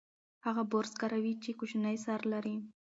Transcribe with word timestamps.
هغه 0.45 0.63
برس 0.71 0.93
کاروي 1.01 1.33
چې 1.43 1.49
کوچنی 1.59 1.97
سر 2.05 2.19
لري. 2.31 2.55